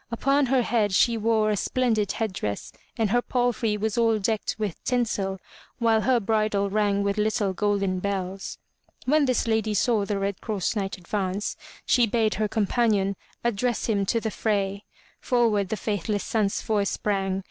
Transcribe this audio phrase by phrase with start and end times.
[0.09, 4.83] Upon her head she wore a splendid headdress and her palfrey was all decked with
[4.83, 5.37] tinsel,
[5.77, 8.57] while her bridle rang with little golden bells.
[9.05, 14.07] When this lady saw the Red Cross Knight advance, she bade her companion address him
[14.07, 14.85] to the fray.
[15.19, 17.39] Forward the faithless Sansfoy sprang.